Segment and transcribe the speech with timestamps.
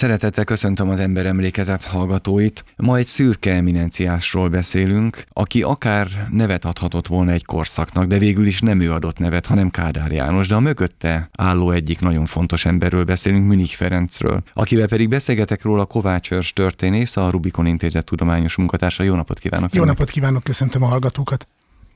[0.00, 2.64] Szeretettel köszöntöm az ember emlékezet hallgatóit.
[2.76, 8.60] Ma egy szürke eminenciásról beszélünk, aki akár nevet adhatott volna egy korszaknak, de végül is
[8.60, 13.04] nem ő adott nevet, hanem Kádár János, de a mögötte álló egyik nagyon fontos emberről
[13.04, 19.02] beszélünk, Münich Ferencről, akivel pedig beszélgetek róla Kovács Örs történész, a Rubikon Intézet tudományos munkatársa.
[19.02, 19.74] Jó napot kívánok!
[19.74, 21.46] Jó napot kívánok, köszöntöm a hallgatókat!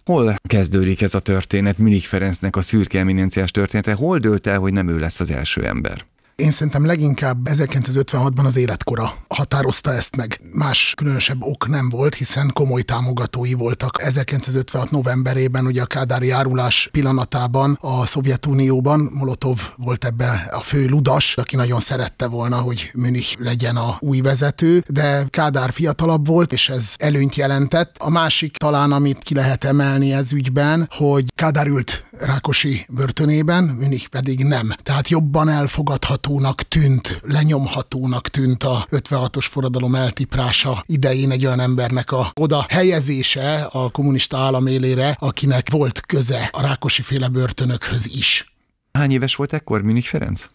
[0.04, 3.92] Hol kezdődik ez a történet, Münich Ferencnek a szürke eminenciás története?
[3.92, 6.04] Hol dőlt el, hogy nem ő lesz az első ember?
[6.36, 10.40] Én szerintem leginkább 1956-ban az életkora határozta ezt meg.
[10.52, 14.02] Más különösebb ok nem volt, hiszen komoly támogatói voltak.
[14.02, 21.36] 1956 novemberében, ugye a Kádári járulás pillanatában a Szovjetunióban Molotov volt ebbe a fő ludas,
[21.36, 26.68] aki nagyon szerette volna, hogy Münich legyen a új vezető, de Kádár fiatalabb volt, és
[26.68, 27.96] ez előnyt jelentett.
[27.98, 34.08] A másik talán, amit ki lehet emelni ez ügyben, hogy Kádár ült Rákosi börtönében, Münich
[34.08, 34.70] pedig nem.
[34.82, 42.12] Tehát jobban elfogadható elnyomhatónak tűnt, lenyomhatónak tűnt a 56-os forradalom eltiprása idején egy olyan embernek
[42.12, 48.54] a oda helyezése a kommunista állam élére, akinek volt köze a Rákosi féle börtönökhöz is.
[48.92, 50.46] Hány éves volt ekkor Münich Ferenc?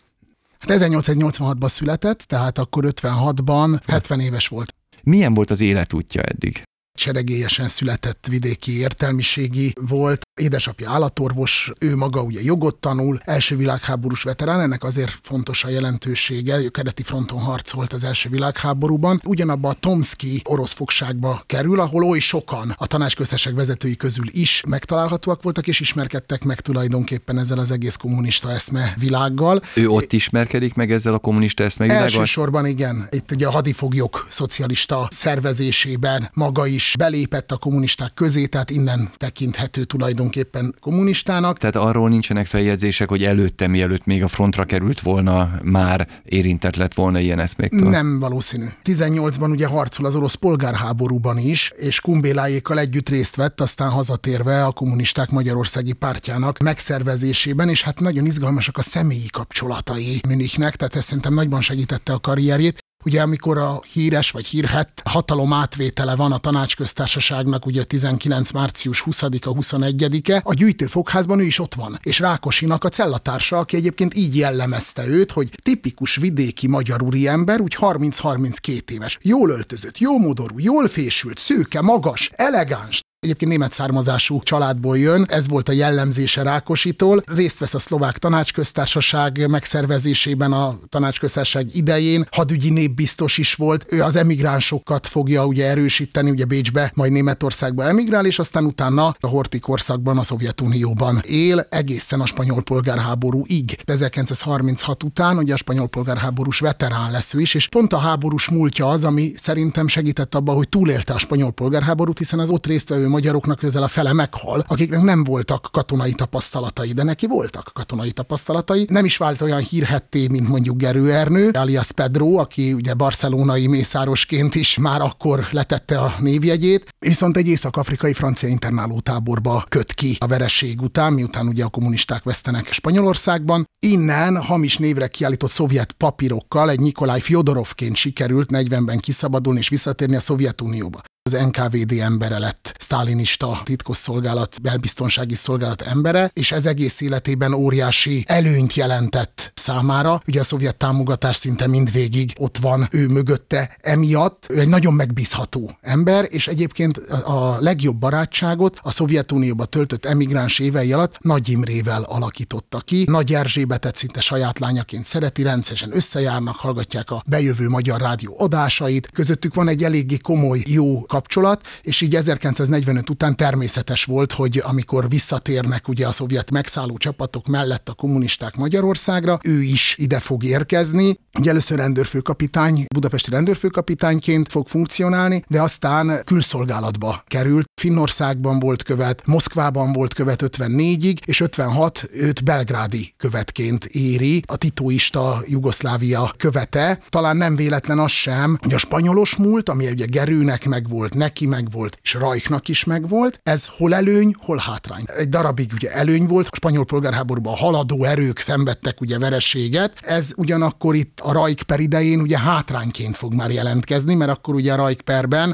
[0.59, 4.75] Hát 1886-ban született, tehát akkor 56-ban 70 éves volt.
[5.03, 6.63] Milyen volt az életútja eddig?
[6.99, 14.61] Seregélyesen született vidéki értelmiségi volt, édesapja állatorvos, ő maga ugye jogot tanul, első világháborús veterán,
[14.61, 19.21] ennek azért fontos a jelentősége, ő kereti fronton harcolt az első világháborúban.
[19.25, 25.43] Ugyanabban a Tomski orosz fogságba kerül, ahol oly sokan a tanácsköztesek vezetői közül is megtalálhatóak
[25.43, 29.61] voltak, és ismerkedtek meg tulajdonképpen ezzel az egész kommunista eszme világgal.
[29.75, 32.05] Ő ott ismerkedik meg ezzel a kommunista eszme világgal?
[32.05, 33.07] Elsősorban igen.
[33.11, 39.83] Itt ugye a hadifoglyok szocialista szervezésében maga is belépett a kommunisták közé, tehát innen tekinthető
[39.83, 41.57] tulajdonképpen kommunistának.
[41.57, 46.93] Tehát arról nincsenek feljegyzések, hogy előtte, mielőtt még a frontra került volna, már érintett lett
[46.93, 47.89] volna ilyen eszméktől?
[47.89, 48.65] Nem valószínű.
[48.83, 54.71] 18-ban ugye harcol az orosz polgárháborúban is, és Kumbélájékkal együtt részt vett, aztán hazatérve a
[54.71, 61.33] kommunisták Magyarországi pártjának megszervezésében, és hát nagyon izgalmasak a személyi kapcsolatai Münichnek, tehát ez szerintem
[61.33, 62.87] nagyban segítette a karrierjét.
[63.05, 68.51] Ugye amikor a híres vagy hírhet hatalom átvétele van a tanácsköztársaságnak, ugye 19.
[68.51, 74.17] március 20-a, 21-e, a gyűjtőfogházban ő is ott van, és Rákosinak a cellatársa, aki egyébként
[74.17, 80.55] így jellemezte őt, hogy tipikus vidéki magyar úriember, úgy 30-32 éves, jól öltözött, jó modorú,
[80.57, 87.23] jól fésült, szőke, magas, elegáns, Egyébként német származású családból jön, ez volt a jellemzése Rákositól.
[87.25, 93.85] Részt vesz a szlovák tanácsköztársaság megszervezésében a tanácsköztársaság idején, hadügyi népbiztos is volt.
[93.89, 99.27] Ő az emigránsokat fogja ugye erősíteni, ugye Bécsbe, majd Németországba emigrál, és aztán utána a
[99.27, 103.79] Horti korszakban a Szovjetunióban él, egészen a spanyol polgárháborúig.
[103.85, 108.49] De 1936 után ugye a spanyol polgárháborús veterán lesz ő is, és pont a háborús
[108.49, 113.07] múltja az, ami szerintem segített abban, hogy túlélte a spanyol polgárháborút, hiszen az ott résztvevő
[113.09, 118.85] magyaroknak közel a fele meghal, akiknek nem voltak katonai tapasztalatai, de neki voltak katonai tapasztalatai.
[118.89, 124.55] Nem is vált olyan hírhetté, mint mondjuk Gerő Ernő, alias Pedro, aki ugye barcelonai mészárosként
[124.55, 130.27] is már akkor letette a névjegyét, viszont egy észak-afrikai francia internáló táborba köt ki a
[130.27, 133.65] vereség után, miután ugye a kommunisták vesztenek Spanyolországban.
[133.79, 140.19] Innen hamis névre kiállított szovjet papírokkal egy Nikolaj Fyodorovként sikerült 40-ben kiszabadulni és visszatérni a
[140.19, 148.23] Szovjetunióba az NKVD embere lett, sztálinista titkosszolgálat, belbiztonsági szolgálat embere, és ez egész életében óriási
[148.27, 150.21] előnyt jelentett számára.
[150.27, 154.45] Ugye a szovjet támogatás szinte mindvégig ott van ő mögötte emiatt.
[154.49, 160.93] Ő egy nagyon megbízható ember, és egyébként a legjobb barátságot a Szovjetunióba töltött emigráns évei
[160.93, 163.03] alatt Nagy Imrével alakította ki.
[163.07, 169.09] Nagy Erzsébetet szinte saját lányaként szereti, rendszeresen összejárnak, hallgatják a bejövő magyar rádió adásait.
[169.13, 175.09] Közöttük van egy eléggé komoly, jó kapcsolat, és így 1945 után természetes volt, hogy amikor
[175.09, 181.19] visszatérnek ugye a szovjet megszálló csapatok mellett a kommunisták Magyarországra, ő is ide fog érkezni.
[181.39, 187.65] Ugye először rendőrfőkapitány, budapesti rendőrfőkapitányként fog funkcionálni, de aztán külszolgálatba került.
[187.81, 195.43] Finnországban volt követ, Moszkvában volt követ 54-ig, és 56 őt belgrádi követként éri, a titoista
[195.47, 196.99] Jugoszlávia követe.
[197.09, 201.13] Talán nem véletlen az sem, hogy a spanyolos múlt, ami ugye Gerőnek meg volt megvolt,
[201.13, 203.39] neki megvolt, és Rajknak is megvolt.
[203.43, 205.03] Ez hol előny, hol hátrány.
[205.17, 210.95] Egy darabig ugye előny volt, a spanyol polgárháborúban haladó erők szenvedtek ugye vereséget, ez ugyanakkor
[210.95, 215.03] itt a Rajk per idején ugye hátrányként fog már jelentkezni, mert akkor ugye a Rajk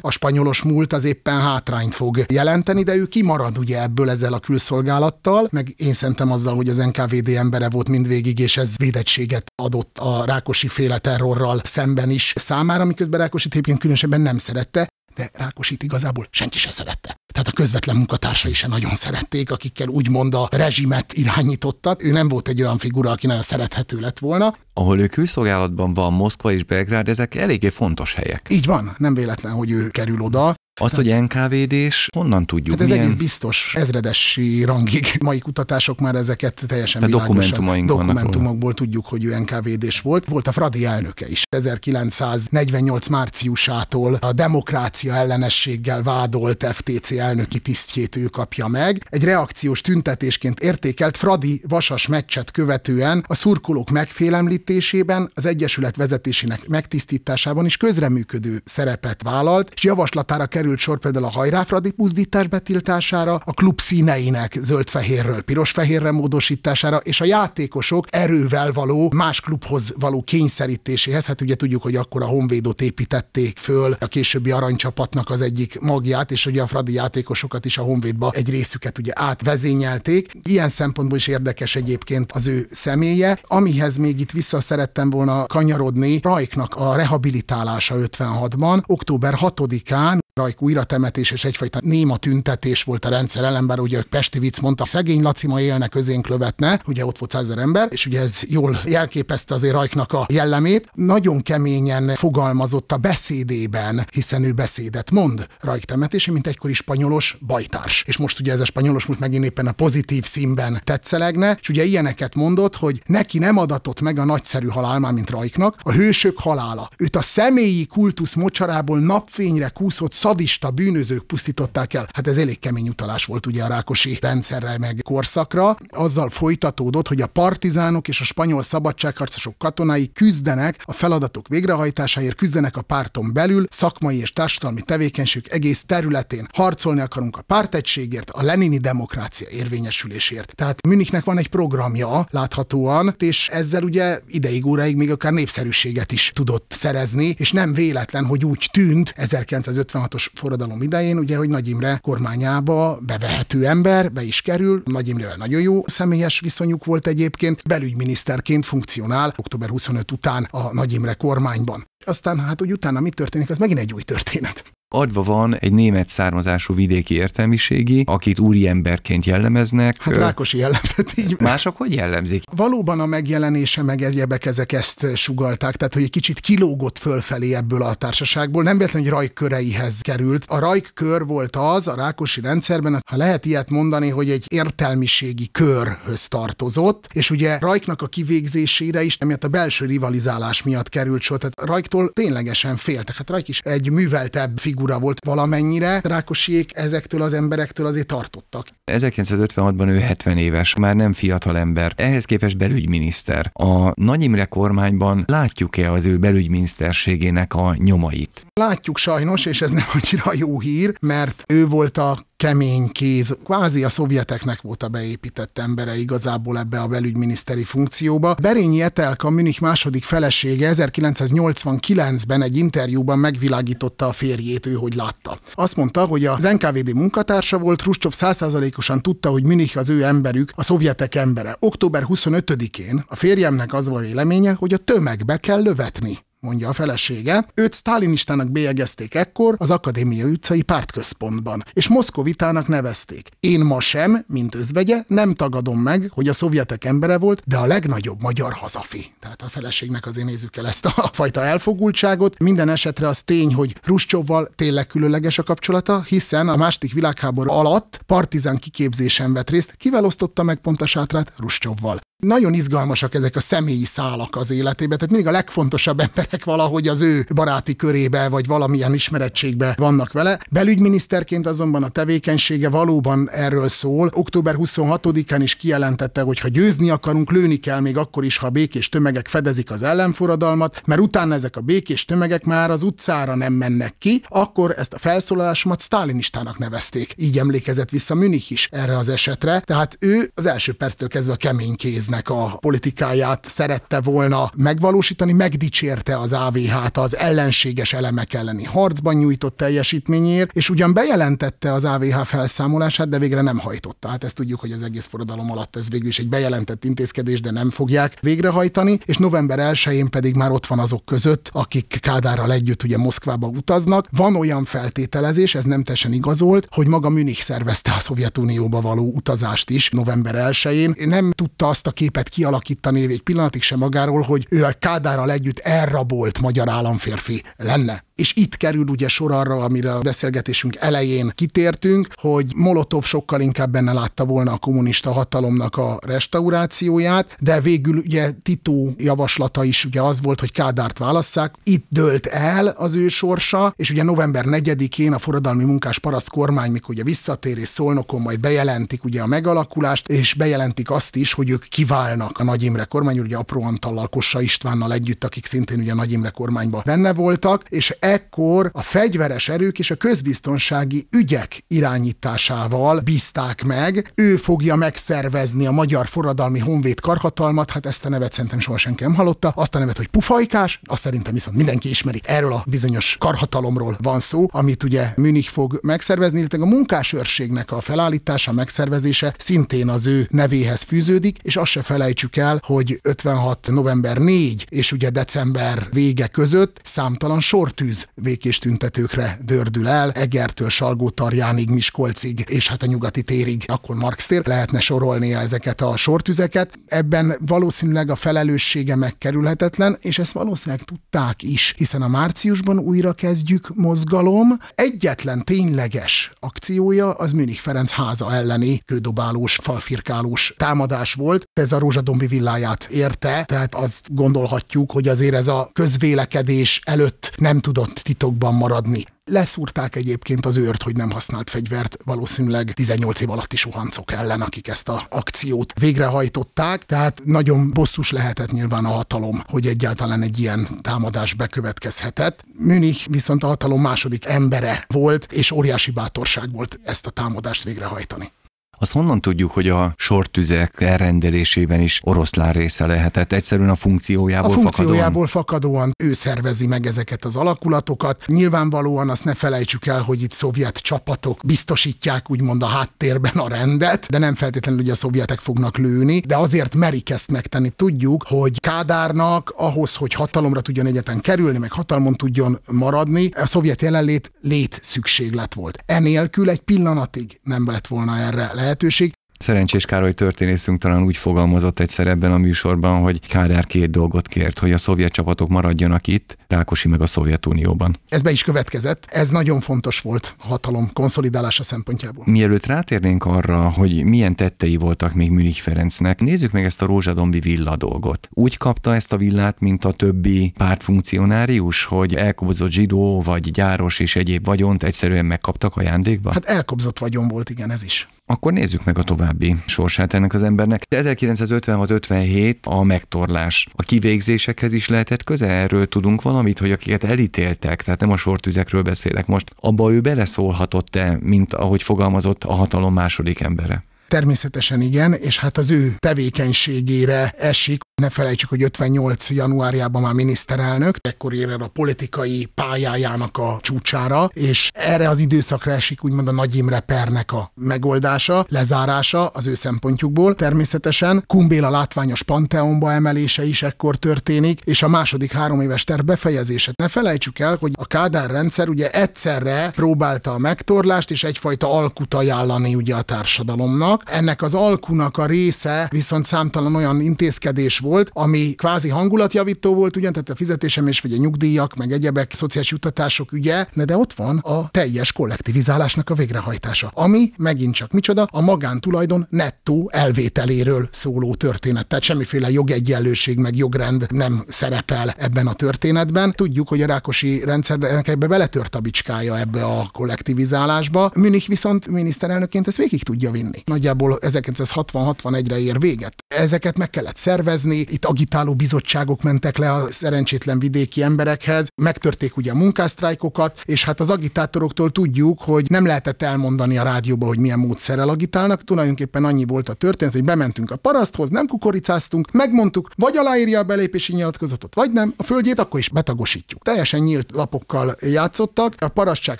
[0.01, 4.39] a spanyolos múlt az éppen hátrányt fog jelenteni, de ő kimarad ugye ebből ezzel a
[4.39, 9.97] külszolgálattal, meg én szerintem azzal, hogy az NKVD embere volt mindvégig, és ez védettséget adott
[9.97, 15.83] a Rákosi féle terrorral szemben is számára, miközben Rákosi egyébként különösebben nem szerette, de Rákosit
[15.83, 17.15] igazából senki se szerette.
[17.33, 22.03] Tehát a közvetlen munkatársai se nagyon szerették, akikkel úgymond a rezsimet irányítottak.
[22.03, 24.57] Ő nem volt egy olyan figura, aki nagyon szerethető lett volna.
[24.73, 28.47] Ahol ő külszolgálatban van, Moszkva és Belgrád, ezek eléggé fontos helyek.
[28.49, 30.53] Így van, nem véletlen, hogy ő kerül oda.
[30.81, 32.75] Azt, hogy NKVD-s, honnan tudjuk?
[32.75, 33.03] Hát ez Milyen...
[33.03, 35.05] egész biztos, ezredesi rangig.
[35.23, 40.25] Mai kutatások már ezeket teljesen Tehát dokumentumaink dokumentumokból tudjuk, hogy ő NKVD-s volt.
[40.25, 41.43] Volt a Fradi elnöke is.
[41.49, 49.07] 1948 márciusától a demokrácia ellenességgel vádolt FTC elnöki tisztjét ő kapja meg.
[49.09, 57.65] Egy reakciós tüntetésként értékelt Fradi vasas meccset követően a szurkolók megfélemlítésében, az Egyesület vezetésének megtisztításában
[57.65, 63.53] is közreműködő szerepet vállalt, és javaslatára került került sor például a hajráfradi buzdítás betiltására, a
[63.53, 71.25] klub színeinek zöld-fehérről piros-fehérre módosítására, és a játékosok erővel való más klubhoz való kényszerítéséhez.
[71.25, 76.31] Hát ugye tudjuk, hogy akkor a Honvédot építették föl, a későbbi aranycsapatnak az egyik magját,
[76.31, 80.31] és ugye a fradi játékosokat is a Honvédba egy részüket ugye átvezényelték.
[80.43, 83.39] Ilyen szempontból is érdekes egyébként az ő személye.
[83.43, 91.31] Amihez még itt vissza szerettem volna kanyarodni, Rajknak a rehabilitálása 56-ban, október 6-án Rajk újratemetés
[91.31, 95.47] és egyfajta néma tüntetés volt a rendszer ellen, bár ugye Pesti vicc mondta, szegény Laci
[95.47, 99.73] ma élne közénk lövetne, ugye ott volt százer ember, és ugye ez jól jelképezte azért
[99.73, 100.89] Rajknak a jellemét.
[100.93, 108.03] Nagyon keményen fogalmazott a beszédében, hiszen ő beszédet mond Rajk temetése, mint egykori spanyolos bajtárs.
[108.07, 111.83] És most ugye ez a spanyolos most megint éppen a pozitív színben tetszelegne, és ugye
[111.83, 116.39] ilyeneket mondott, hogy neki nem adatott meg a nagyszerű halál, már mint Rajknak, a hősök
[116.39, 116.89] halála.
[116.97, 120.13] Őt a személyi kultusz mocsarából napfényre kúszott
[120.45, 122.07] szadista bűnözők pusztították el.
[122.13, 125.77] Hát ez elég kemény utalás volt ugye a Rákosi rendszerre meg korszakra.
[125.89, 132.77] Azzal folytatódott, hogy a partizánok és a spanyol szabadságharcosok katonái küzdenek a feladatok végrehajtásáért, küzdenek
[132.77, 136.47] a párton belül, szakmai és társadalmi tevékenység egész területén.
[136.53, 140.55] Harcolni akarunk a pártegységért, a lenini demokrácia érvényesülésért.
[140.55, 146.31] Tehát Münichnek van egy programja láthatóan, és ezzel ugye ideig óráig még akár népszerűséget is
[146.35, 151.69] tudott szerezni, és nem véletlen, hogy úgy tűnt 1956 16-os forradalom idején, ugye, hogy Nagy
[151.69, 154.81] Imre kormányába bevehető ember, be is kerül.
[154.85, 160.93] Nagy Imrevel nagyon jó személyes viszonyuk volt egyébként, belügyminiszterként funkcionál október 25 után a Nagy
[160.93, 161.87] Imre kormányban.
[162.05, 166.07] Aztán hát, hogy utána mi történik, az megint egy új történet adva van egy német
[166.07, 170.01] származású vidéki értelmiségi, akit úriemberként jellemeznek.
[170.01, 171.35] Hát Rákosi jellemzett így.
[171.39, 172.43] Mások hogy jellemzik?
[172.55, 177.81] Valóban a megjelenése meg egyebek ezek ezt sugalták, tehát hogy egy kicsit kilógott fölfelé ebből
[177.81, 178.63] a társaságból.
[178.63, 180.45] Nem véletlenül, hogy Rajk köreihez került.
[180.47, 185.49] A Rajk kör volt az a Rákosi rendszerben, ha lehet ilyet mondani, hogy egy értelmiségi
[185.51, 191.37] körhöz tartozott, és ugye Rajknak a kivégzésére is, emiatt a belső rivalizálás miatt került sor.
[191.37, 193.15] Tehát Rajktól ténylegesen féltek.
[193.15, 198.67] Hát Rajk is egy műveltebb figura figura volt valamennyire, Rákosiék ezektől az emberektől azért tartottak.
[198.91, 203.51] 1956-ban ő 70 éves, már nem fiatal ember, ehhez képest belügyminiszter.
[203.53, 208.45] A Nagy Imre kormányban látjuk-e az ő belügyminiszterségének a nyomait?
[208.53, 213.83] Látjuk sajnos, és ez nem annyira jó hír, mert ő volt a kemény kéz, kvázi
[213.83, 218.35] a szovjeteknek volt a beépített embere igazából ebbe a belügyminiszteri funkcióba.
[218.41, 225.39] Berényi Etelka, Münich második felesége 1989-ben egy interjúban megvilágította a férjét, ő hogy látta.
[225.53, 230.51] Azt mondta, hogy az NKVD munkatársa volt, Ruscsov százszázalékosan tudta, hogy Münich az ő emberük,
[230.55, 231.55] a szovjetek embere.
[231.59, 237.47] Október 25-én a férjemnek az volt véleménye, hogy a tömegbe kell lövetni mondja a felesége.
[237.53, 243.29] Őt sztálinistának bélyegezték ekkor az Akadémia utcai pártközpontban, és Moszkovitának nevezték.
[243.39, 247.65] Én ma sem, mint özvegye, nem tagadom meg, hogy a szovjetek embere volt, de a
[247.65, 249.13] legnagyobb magyar hazafi.
[249.19, 252.39] Tehát a feleségnek azért nézzük el ezt a fajta elfogultságot.
[252.39, 257.99] Minden esetre az tény, hogy Ruscsovval tényleg különleges a kapcsolata, hiszen a második világháború alatt
[258.05, 259.73] partizán kiképzésen vett részt.
[259.77, 261.33] Kivel osztotta meg pont a sátrát?
[261.37, 261.99] Ruscsovval.
[262.23, 266.87] Nagyon izgalmasak ezek a személyi szálak az életében, tehát mindig a legfontosabb emberek emberek valahogy
[266.87, 270.39] az ő baráti körébe, vagy valamilyen ismerettségbe vannak vele.
[270.49, 274.09] Belügyminiszterként azonban a tevékenysége valóban erről szól.
[274.13, 278.89] Október 26-án is kijelentette, hogy ha győzni akarunk, lőni kell még akkor is, ha békés
[278.89, 283.95] tömegek fedezik az ellenforradalmat, mert utána ezek a békés tömegek már az utcára nem mennek
[283.97, 287.13] ki, akkor ezt a felszólalásomat sztálinistának nevezték.
[287.17, 289.59] Így emlékezett vissza Münich is erre az esetre.
[289.59, 296.23] Tehát ő az első perctől kezdve a kemény kéznek a politikáját szerette volna megvalósítani, megdicsérte
[296.25, 303.09] az AVH-t az ellenséges elemek elleni harcban nyújtott teljesítményért, és ugyan bejelentette az AVH felszámolását,
[303.09, 304.07] de végre nem hajtotta.
[304.07, 307.51] Hát ezt tudjuk, hogy az egész forradalom alatt ez végül is egy bejelentett intézkedés, de
[307.51, 312.83] nem fogják végrehajtani, és november 1-én pedig már ott van azok között, akik Kádárral együtt
[312.83, 314.07] ugye Moszkvába utaznak.
[314.11, 319.69] Van olyan feltételezés, ez nem teljesen igazolt, hogy maga Münich szervezte a Szovjetunióba való utazást
[319.69, 320.95] is november 1-én.
[321.07, 325.61] Nem tudta azt a képet kialakítani egy pillanatig sem magáról, hogy ő a Kádárral együtt
[326.05, 328.04] elrabolt magyar államférfi lenne.
[328.15, 333.71] És itt kerül ugye sor arra, amire a beszélgetésünk elején kitértünk, hogy Molotov sokkal inkább
[333.71, 340.01] benne látta volna a kommunista hatalomnak a restaurációját, de végül ugye Tito javaslata is ugye
[340.01, 341.55] az volt, hogy Kádárt válasszák.
[341.63, 346.71] Itt dölt el az ő sorsa, és ugye november 4-én a forradalmi munkás paraszt kormány,
[346.71, 351.49] mikor ugye visszatér és Szolnokon majd bejelentik ugye a megalakulást, és bejelentik azt is, hogy
[351.49, 355.93] ők kiválnak a Nagy Imre kormány, ugye Apró Antallal, Kossa Istvánnal együtt, akik szintén ugye
[355.93, 362.99] Nagy Imre kormányban benne voltak, és ekkor a fegyveres erők és a közbiztonsági ügyek irányításával
[362.99, 364.11] bízták meg.
[364.15, 369.03] Ő fogja megszervezni a Magyar Forradalmi Honvéd karhatalmat, hát ezt a nevet szerintem soha senki
[369.03, 369.53] nem hallotta.
[369.55, 372.21] Azt a nevet, hogy pufajkás, azt szerintem viszont mindenki ismeri.
[372.25, 377.81] Erről a bizonyos karhatalomról van szó, amit ugye Münich fog megszervezni, illetve a munkásőrségnek a
[377.81, 383.67] felállítása, megszervezése szintén az ő nevéhez fűződik, és azt se felejtsük el, hogy 56.
[383.71, 391.69] november 4 és ugye december vége között számtalan sortűz békés tüntetőkre dördül el, Egertől Salgótarjánig,
[391.69, 396.79] Miskolcig, és hát a nyugati térig, akkor Marx tér, lehetne sorolnia ezeket a sortüzeket.
[396.85, 403.75] Ebben valószínűleg a felelőssége megkerülhetetlen, és ezt valószínűleg tudták is, hiszen a márciusban újra kezdjük
[403.75, 404.59] mozgalom.
[404.75, 411.43] Egyetlen tényleges akciója az Münich Ferenc háza elleni kődobálós, falfirkálós támadás volt.
[411.53, 417.59] Ez a Rózsadombi villáját érte, tehát azt gondolhatjuk, hogy azért ez a közvélekedés előtt nem
[417.59, 419.05] tudott titokban maradni.
[419.25, 424.67] Leszúrták egyébként az őrt, hogy nem használt fegyvert, valószínűleg 18 év alatti suhancok ellen, akik
[424.67, 430.67] ezt a akciót végrehajtották, tehát nagyon bosszus lehetett nyilván a hatalom, hogy egyáltalán egy ilyen
[430.81, 432.43] támadás bekövetkezhetett.
[432.57, 438.31] Münich viszont a hatalom második embere volt, és óriási bátorság volt ezt a támadást végrehajtani.
[438.79, 443.31] Azt honnan tudjuk, hogy a sortüzek elrendelésében is oroszlán része lehetett?
[443.31, 448.23] Egyszerűen a funkciójából A funkciójából fakadóan, fakadóan ő szervezi meg ezeket az alakulatokat.
[448.27, 454.07] Nyilvánvalóan azt ne felejtsük el, hogy itt szovjet csapatok biztosítják úgymond a háttérben a rendet,
[454.09, 457.69] de nem feltétlenül ugye a szovjetek fognak lőni, de azért merik ezt megtenni.
[457.69, 463.81] Tudjuk, hogy Kádárnak ahhoz, hogy hatalomra tudjon egyetlen kerülni, meg hatalmon tudjon maradni, a szovjet
[463.81, 465.83] jelenlét lét szükséglet volt.
[465.85, 469.13] Enélkül egy pillanatig nem lett volna erre lehetőség.
[469.39, 474.59] Szerencsés Károly történészünk talán úgy fogalmazott egyszer ebben a műsorban, hogy Kádár két dolgot kért,
[474.59, 477.99] hogy a szovjet csapatok maradjanak itt, Rákosi meg a Szovjetunióban.
[478.09, 482.23] Ez be is következett, ez nagyon fontos volt a hatalom konszolidálása szempontjából.
[482.27, 487.39] Mielőtt rátérnénk arra, hogy milyen tettei voltak még Münich Ferencnek, nézzük meg ezt a rózsadombi
[487.39, 488.27] villa dolgot.
[488.31, 494.15] Úgy kapta ezt a villát, mint a többi pártfunkcionárius, hogy elkobozott zsidó vagy gyáros és
[494.15, 496.31] egyéb vagyont egyszerűen megkaptak ajándékba?
[496.31, 498.07] Hát elkobzott vagyon volt, igen, ez is.
[498.27, 500.85] Akkor nézzük meg a további sorsát ennek az embernek.
[500.89, 503.67] 1956-57 a megtorlás.
[503.75, 505.47] A kivégzésekhez is lehetett köze?
[505.47, 511.17] Erről tudunk valamit, hogy akiket elítéltek, tehát nem a sortüzekről beszélek most, abba ő beleszólhatott-e,
[511.21, 513.83] mint ahogy fogalmazott a hatalom második embere?
[514.07, 519.29] Természetesen igen, és hát az ő tevékenységére esik, ne felejtsük, hogy 58.
[519.29, 525.71] januárjában már miniszterelnök, ekkor ér el a politikai pályájának a csúcsára, és erre az időszakra
[525.71, 530.35] esik úgymond a Nagy Imre pernek a megoldása, lezárása az ő szempontjukból.
[530.35, 536.71] Természetesen Kumbéla látványos panteonba emelése is ekkor történik, és a második három éves terv befejezése.
[536.75, 542.13] Ne felejtsük el, hogy a Kádár rendszer ugye egyszerre próbálta a megtorlást és egyfajta alkut
[542.13, 544.03] ajánlani ugye a társadalomnak.
[544.05, 550.11] Ennek az alkunak a része viszont számtalan olyan intézkedés volt, ami kvázi hangulatjavító volt, ugyan,
[550.11, 554.37] tehát a fizetésem és vagy a nyugdíjak, meg egyebek, szociális jutatások ügye, de ott van
[554.37, 561.87] a teljes kollektivizálásnak a végrehajtása, ami megint csak micsoda, a magántulajdon nettó elvételéről szóló történet.
[561.87, 566.33] Tehát semmiféle jogegyenlőség meg jogrend nem szerepel ebben a történetben.
[566.35, 571.11] Tudjuk, hogy a Rákosi rendszerben ebbe beletört a bicskája ebbe a kollektivizálásba.
[571.15, 573.61] Münich viszont miniszterelnökként ezt végig tudja vinni.
[573.65, 576.13] Nagyjából 1960-61-re ér véget.
[576.27, 582.51] Ezeket meg kellett szervezni, itt agitáló bizottságok mentek le a szerencsétlen vidéki emberekhez, megtörték ugye
[582.51, 587.59] a munkásztrájkokat, és hát az agitátoroktól tudjuk, hogy nem lehetett elmondani a rádióba, hogy milyen
[587.59, 588.63] módszerrel agitálnak.
[588.63, 593.63] Tulajdonképpen annyi volt a történet, hogy bementünk a paraszthoz, nem kukoricáztunk, megmondtuk, vagy aláírja a
[593.63, 596.63] belépési nyilatkozatot, vagy nem, a földjét akkor is betagosítjuk.
[596.63, 599.39] Teljesen nyílt lapokkal játszottak, a parasztság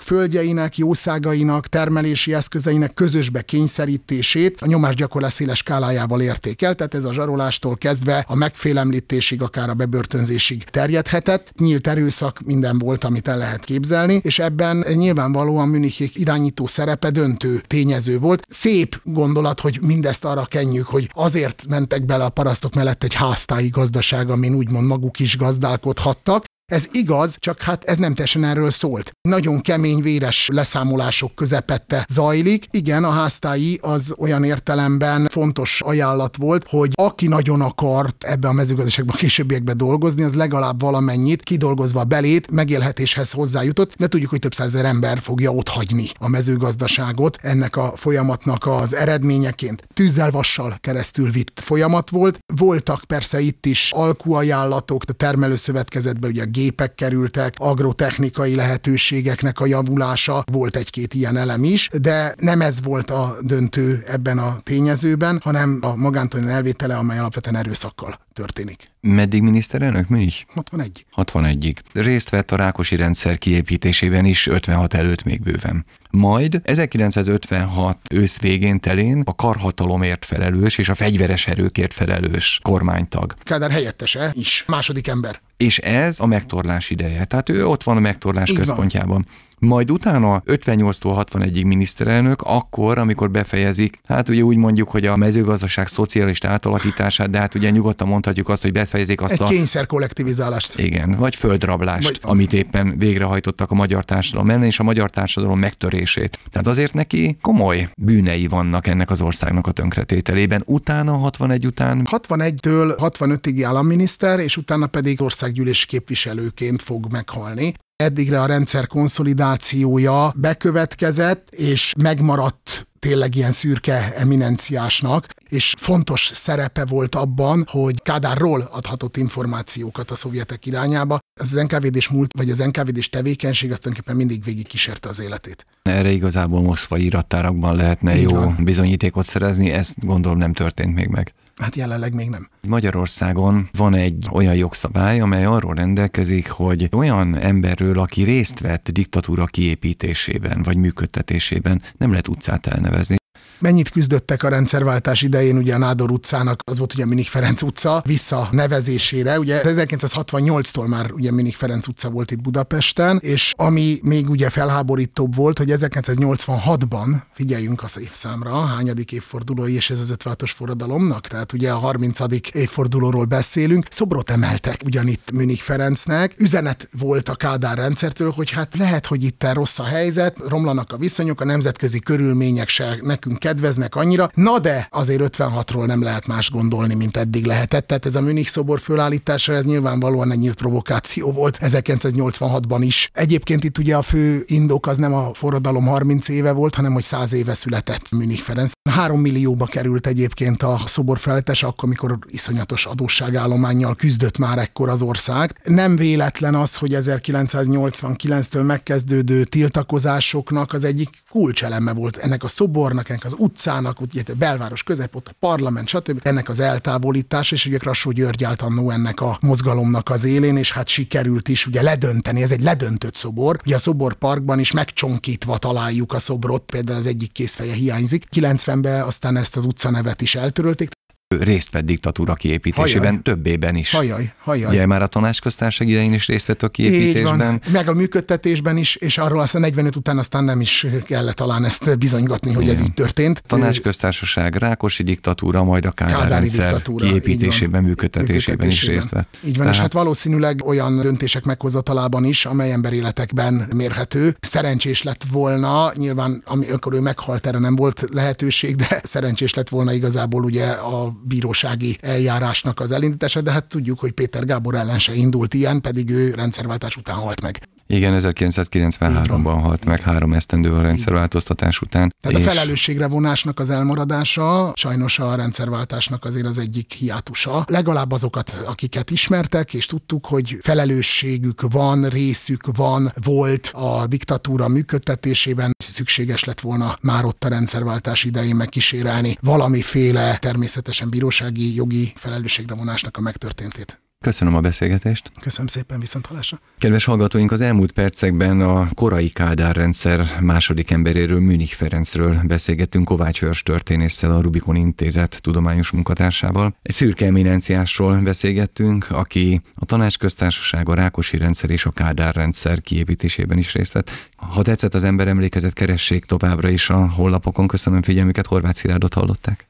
[0.00, 7.12] földjeinek, jószágainak, termelési eszközeinek közösbe kényszerítését a nyomásgyakorlás széles skálájával érték el, tehát ez a
[7.12, 11.52] zsarolástól kezdve a megfélemlítésig, akár a bebörtönzésig terjedhetett.
[11.58, 17.62] Nyílt erőszak minden volt, amit el lehet képzelni, és ebben nyilvánvalóan Münichék irányító szerepe döntő
[17.66, 18.46] tényező volt.
[18.48, 23.68] Szép gondolat, hogy mindezt arra kenjük, hogy azért mentek bele a parasztok mellett egy háztáji
[23.68, 29.10] gazdaság, amin úgymond maguk is gazdálkodhattak, ez igaz, csak hát ez nem teljesen erről szólt.
[29.28, 32.66] Nagyon kemény, véres leszámolások közepette zajlik.
[32.70, 38.52] Igen, a háztái az olyan értelemben fontos ajánlat volt, hogy aki nagyon akart ebbe a
[38.52, 43.94] mezőgazdaságban későbbiekbe dolgozni, az legalább valamennyit kidolgozva belét megélhetéshez hozzájutott.
[43.96, 48.94] De tudjuk, hogy több százezer ember fogja ott hagyni a mezőgazdaságot ennek a folyamatnak az
[48.94, 49.86] eredményeként.
[49.94, 52.38] Tűzzel vassal keresztül vitt folyamat volt.
[52.56, 60.76] Voltak persze itt is alkuajánlatok, a termelőszövetkezetbe ugye gépek kerültek, agrotechnikai lehetőségeknek a javulása, volt
[60.76, 65.94] egy-két ilyen elem is, de nem ez volt a döntő ebben a tényezőben, hanem a
[65.96, 68.90] magántulajdon elvétele, amely alapvetően erőszakkal történik.
[69.00, 70.44] Meddig miniszterelnök Münich?
[70.54, 71.06] 61.
[71.16, 71.76] 61-ig.
[71.92, 75.84] Részt vett a Rákosi rendszer kiépítésében is 56 előtt még bőven.
[76.10, 83.34] Majd 1956 ősz végén telén a karhatalomért felelős és a fegyveres erőkért felelős kormánytag.
[83.42, 85.40] Kádár helyettese is, második ember.
[85.56, 87.24] És ez a megtorlás ideje.
[87.24, 89.08] Tehát ő ott van a megtorlás Így központjában.
[89.08, 89.26] Van.
[89.58, 95.88] Majd utána 58-tól 61-ig miniszterelnök, akkor, amikor befejezik, hát ugye úgy mondjuk, hogy a mezőgazdaság
[95.88, 99.44] szociális átalakítását, de hát ugye nyugodtan mondhatjuk azt, hogy befejezik azt Egy a...
[99.44, 100.78] kényszer kollektivizálást.
[100.78, 102.18] Igen, vagy földrablást, vagy...
[102.22, 106.38] amit éppen végrehajtottak a magyar társadalom ellen, és a magyar társadalom megtörését.
[106.50, 110.62] Tehát azért neki komoly bűnei vannak ennek az országnak a tönkretételében.
[110.66, 112.06] Utána, 61 után...
[112.10, 117.74] 61-től 65-ig államminiszter, és utána pedig országgyűlési képviselőként fog meghalni.
[117.96, 127.14] Eddigre a rendszer konszolidációja bekövetkezett, és megmaradt tényleg ilyen szürke eminenciásnak, és fontos szerepe volt
[127.14, 131.18] abban, hogy Kádárról adhatott információkat a szovjetek irányába.
[131.40, 135.66] Ez az NKVD-s múlt, vagy az NKVD-s tevékenység azt tulajdonképpen mindig végig kísérte az életét.
[135.82, 138.56] Erre igazából Moszkva irattárakban lehetne Így jó van.
[138.64, 141.34] bizonyítékot szerezni, ezt gondolom nem történt még meg.
[141.60, 142.48] Hát jelenleg még nem.
[142.66, 149.44] Magyarországon van egy olyan jogszabály, amely arról rendelkezik, hogy olyan emberről, aki részt vett diktatúra
[149.44, 153.16] kiépítésében vagy működtetésében, nem lehet utcát elnevezni.
[153.58, 158.02] Mennyit küzdöttek a rendszerváltás idején, ugye a Nádor utcának, az volt ugye Minik Ferenc utca
[158.04, 164.30] vissza nevezésére, ugye 1968-tól már ugye Minik Ferenc utca volt itt Budapesten, és ami még
[164.30, 171.26] ugye felháborítóbb volt, hogy 1986-ban, figyeljünk az évszámra, hányadik évfordulói és ez az 56-os forradalomnak,
[171.26, 172.18] tehát ugye a 30.
[172.52, 179.06] évfordulóról beszélünk, szobrot emeltek ugyanitt Minik Ferencnek, üzenet volt a Kádár rendszertől, hogy hát lehet,
[179.06, 184.30] hogy itt rossz a helyzet, romlanak a viszonyok, a nemzetközi körülmények se nekünk kedveznek annyira,
[184.34, 187.86] na de azért 56-ról nem lehet más gondolni, mint eddig lehetett.
[187.86, 193.10] Tehát ez a Münich szobor fölállítása, ez nyilvánvalóan egy nyílt provokáció volt 1986-ban is.
[193.12, 197.02] Egyébként itt ugye a fő indok az nem a forradalom 30 éve volt, hanem hogy
[197.02, 198.70] 100 éve született Münich Ferenc.
[198.90, 205.02] 3 millióba került egyébként a szobor felállítása, akkor, amikor iszonyatos adósságállományjal küzdött már ekkor az
[205.02, 205.60] ország.
[205.64, 213.24] Nem véletlen az, hogy 1989-től megkezdődő tiltakozásoknak az egyik kulcseleme volt ennek a szobornak, ennek
[213.24, 216.20] az utcának, ugye belváros közepott, a parlament, stb.
[216.22, 220.72] Ennek az eltávolítás, és ugye Krassó György állt annó ennek a mozgalomnak az élén, és
[220.72, 223.60] hát sikerült is ugye ledönteni, ez egy ledöntött szobor.
[223.64, 228.24] Ugye a szobor parkban is megcsonkítva találjuk a szobrot, például az egyik készfeje hiányzik.
[228.36, 230.90] 90-ben aztán ezt az utcanevet is eltörölték,
[231.28, 233.22] részt vett diktatúra kiépítésében, hajaj.
[233.22, 233.90] többében is.
[233.90, 234.70] Hajaj, hajaj.
[234.70, 237.38] Ugye már a tanácsköztársaság idején is részt vett a kiépítésben.
[237.38, 237.60] Van.
[237.72, 241.98] Meg a működtetésben is, és arról aztán 45 után aztán nem is kellett talán ezt
[241.98, 242.74] bizonygatni, hogy Igen.
[242.74, 243.42] ez így történt.
[243.46, 249.28] Tanácsköztársaság, Rákosi diktatúra, majd a Kádár rendszer diktatúra, kiépítésében, működtetésében, működtetésében is részt vett.
[249.44, 249.72] Így van, Tehát...
[249.74, 254.36] és hát valószínűleg olyan döntések meghozatalában is, amely emberéletekben mérhető.
[254.40, 259.92] Szerencsés lett volna, nyilván amikor ő meghalt, erre nem volt lehetőség, de szerencsés lett volna
[259.92, 265.14] igazából ugye a bírósági eljárásnak az elindítása, de hát tudjuk, hogy Péter Gábor ellen se
[265.14, 267.58] indult ilyen, pedig ő rendszerváltás után halt meg.
[267.86, 272.14] Igen, 1993-ban halt meg három esztendővel a rendszerváltoztatás után.
[272.20, 272.46] Tehát és...
[272.46, 277.64] a felelősségre vonásnak az elmaradása sajnos a rendszerváltásnak azért az egyik hiátusa.
[277.68, 285.72] Legalább azokat, akiket ismertek, és tudtuk, hogy felelősségük van, részük van, volt a diktatúra működtetésében,
[285.78, 293.16] szükséges lett volna már ott a rendszerváltás idején megkísérelni valamiféle természetesen bírósági jogi felelősségre vonásnak
[293.16, 294.00] a megtörténtét.
[294.20, 295.32] Köszönöm a beszélgetést.
[295.40, 296.60] Köszönöm szépen, viszont hallásra.
[296.78, 303.40] Kedves hallgatóink, az elmúlt percekben a korai Kádár rendszer második emberéről, Münich Ferencről beszélgettünk Kovács
[303.40, 306.76] Hörs történésszel, a Rubikon Intézet tudományos munkatársával.
[306.82, 313.58] Egy szürke eminenciásról beszélgettünk, aki a tanácsköztársaság, a Rákosi rendszer és a Kádár rendszer kiépítésében
[313.58, 314.10] is részt vett.
[314.36, 317.66] Ha tetszett az ember emlékezet, keressék továbbra is a hollapokon.
[317.66, 319.68] Köszönöm figyelmüket, Horváth Szilárdot hallották.